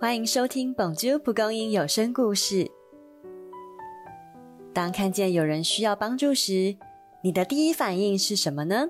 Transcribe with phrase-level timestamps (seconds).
[0.00, 2.64] 欢迎收听《本周蒲公英有声故事》。
[4.72, 6.74] 当看见有人需要帮助时，
[7.22, 8.88] 你的第一反应是什么呢？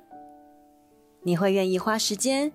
[1.23, 2.53] 你会愿意花时间，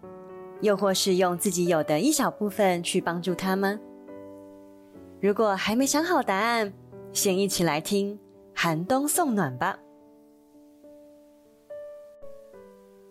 [0.61, 3.77] 又或是用自己有的一小部分去帮助他吗？
[5.19, 6.71] 如果还没想好答案，
[7.11, 8.17] 先一起来听
[8.53, 9.77] 寒冬送暖吧。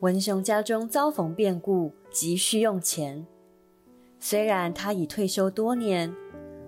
[0.00, 3.27] 文雄家中遭逢变故，急需用钱。
[4.27, 6.10] 虽然他已退休多年，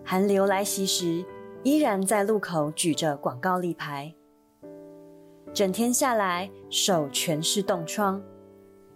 [0.05, 1.25] 寒流来袭时，
[1.63, 4.15] 依然在路口举着广告立牌。
[5.55, 8.23] 整天下来，手全是冻疮，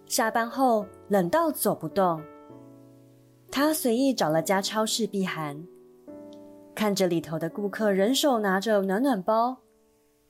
[0.05, 2.21] 下班后冷到走不动。
[3.49, 5.65] 他随意找了家超市避寒。
[6.75, 9.57] 看着里头的顾客人手拿着暖暖包，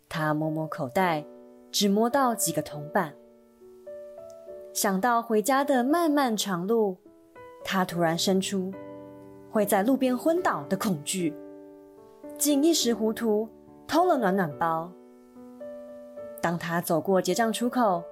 [0.07, 1.25] 他摸摸口袋，
[1.69, 3.13] 只摸到几个铜板。
[4.71, 6.95] 想到回家的漫漫长路，
[7.71, 8.69] 他突然生出
[9.49, 11.33] 会在路边昏倒的恐惧，
[12.37, 13.47] 竟一时糊涂
[13.87, 14.91] 偷了暖暖包。
[16.41, 18.03] 当他走过结账出口，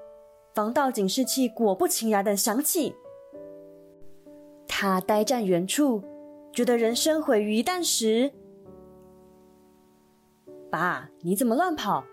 [0.53, 2.95] 防盗警示器果不其然的响起，
[4.65, 6.01] 他呆站原处。
[6.53, 8.31] 觉得人生毁于一旦时，
[10.71, 12.05] 爸，你怎么乱跑？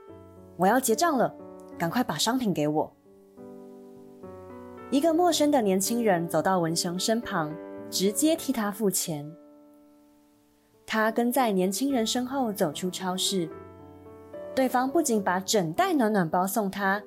[0.57, 1.33] 我要结账了，
[1.79, 2.93] 赶快把商品给我。
[4.91, 7.53] 一个陌生的年轻人走到文雄身旁，
[7.91, 9.31] 直接替他付钱。
[10.87, 13.49] 他跟在年轻人身后走出超市，
[14.55, 17.03] 对方不仅把整袋暖暖包送他，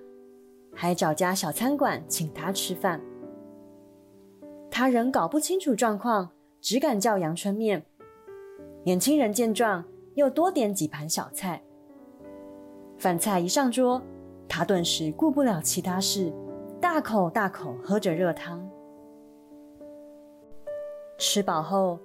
[0.74, 3.02] 还找家小餐馆请他吃饭。
[4.70, 6.30] 他仍搞不清楚状况。
[6.62, 7.86] 只敢叫阳春面。
[8.84, 9.82] 年轻人见状，
[10.16, 11.64] 又多点几盘小菜。
[12.98, 14.02] 饭菜一上桌，
[14.46, 16.34] 他顿时顾不了其他事，
[16.82, 18.68] 大口大口喝着热汤。
[21.18, 22.00] 吃饱后，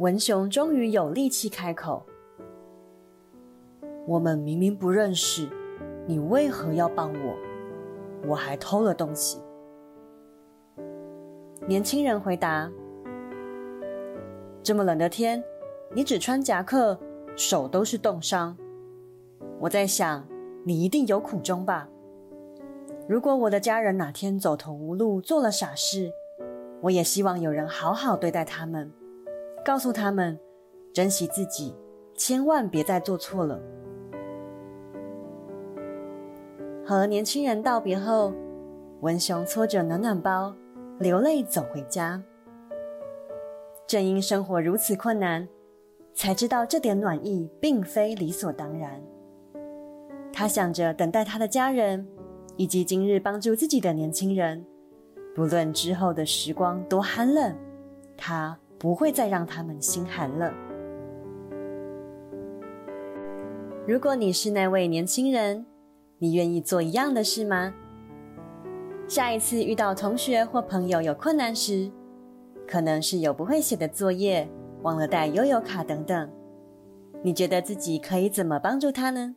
[0.00, 2.04] 文雄终于有力气开口
[4.08, 5.48] ：“我们明明不认识，
[6.04, 7.36] 你为何要帮我？
[8.26, 9.40] 我还偷了东西。”
[11.68, 12.68] 年轻人回答。
[14.64, 15.42] 这么冷的天，
[15.94, 16.98] 你只穿夹克，
[17.36, 18.56] 手都是冻伤。
[19.60, 20.26] 我在想，
[20.64, 21.88] 你一定有苦衷吧？
[23.08, 26.12] 如果我的家人哪天走投无路，做了傻事，
[26.82, 28.92] 我也希望有人好好对待他们，
[29.64, 30.38] 告诉他们
[30.92, 31.74] 珍惜自己，
[32.14, 33.58] 千万别再做错了。
[36.84, 38.34] 和年轻人道别后，
[39.00, 40.54] 文雄搓着暖暖包，
[40.98, 42.22] 流泪走回家。
[43.86, 45.48] 正因生活如此困难，
[46.12, 49.02] 才知道这点暖意并非理所当然。
[50.30, 52.06] 他想着等待他的家人，
[52.58, 54.62] 以及今日帮助自己的年轻人，
[55.34, 57.56] 不论之后的时光多寒冷，
[58.16, 60.52] 他不会再让他们心寒了。
[63.86, 65.64] 如果你是那位年轻人，
[66.18, 67.72] 你愿意做一样的事吗？
[69.06, 71.88] 下一次遇到同学或朋友有困难时，
[72.66, 74.46] 可能是有不会写的作业，
[74.82, 76.28] 忘了带悠游卡等等。
[77.22, 79.36] 你觉得自己可以怎么帮助他呢？